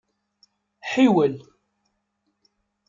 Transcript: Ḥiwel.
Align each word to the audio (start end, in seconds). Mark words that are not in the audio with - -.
Ḥiwel. 0.91 1.35